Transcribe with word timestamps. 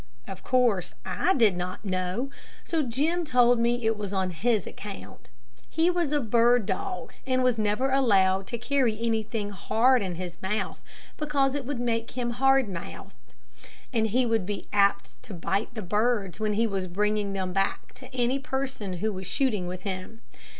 Of 0.27 0.41
course 0.41 0.95
I 1.05 1.35
did 1.35 1.55
not 1.55 1.85
know, 1.85 2.31
so 2.65 2.81
Jim 2.81 3.23
told 3.23 3.59
me 3.59 3.85
it 3.85 3.95
was 3.99 4.11
on 4.11 4.31
his 4.31 4.65
account. 4.65 5.29
He 5.69 5.91
was 5.91 6.11
a 6.11 6.19
bird 6.19 6.65
dog, 6.65 7.13
and 7.27 7.43
was 7.43 7.59
never 7.59 7.91
allowed 7.91 8.47
to 8.47 8.57
carry 8.57 8.97
anything 8.99 9.51
hard 9.51 10.01
in 10.01 10.15
his 10.15 10.41
mouth, 10.41 10.81
because 11.17 11.53
it 11.53 11.65
would 11.67 11.79
make 11.79 12.09
him 12.17 12.31
hard 12.31 12.67
mouthed, 12.67 13.13
and 13.93 14.07
he 14.07 14.25
would 14.25 14.47
be 14.47 14.67
apt 14.73 15.21
to 15.21 15.35
bite 15.35 15.71
the 15.75 15.83
birds 15.83 16.39
when 16.39 16.53
he 16.53 16.65
was 16.65 16.87
bringing 16.87 17.33
them 17.33 17.53
back 17.53 17.93
to 17.93 18.11
any 18.11 18.39
person 18.39 18.93
who 18.93 19.13
was 19.13 19.27
shooting 19.27 19.67
with 19.67 19.83
him. 19.83 20.23